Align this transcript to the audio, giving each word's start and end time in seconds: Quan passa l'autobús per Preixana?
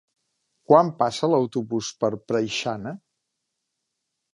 Quan 0.71 0.89
passa 1.01 1.29
l'autobús 1.35 1.93
per 2.03 2.13
Preixana? 2.33 2.99